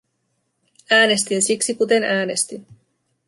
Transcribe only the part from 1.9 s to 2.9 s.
äänestin.